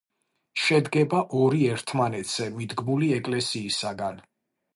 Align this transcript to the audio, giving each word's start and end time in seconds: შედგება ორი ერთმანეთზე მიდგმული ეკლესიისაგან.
შედგება 0.61 1.19
ორი 1.41 1.61
ერთმანეთზე 1.73 2.49
მიდგმული 2.57 3.11
ეკლესიისაგან. 3.19 4.21